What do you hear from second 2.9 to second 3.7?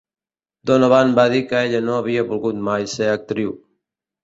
ser actriu.